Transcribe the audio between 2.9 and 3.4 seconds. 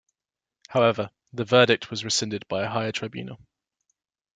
tribunal.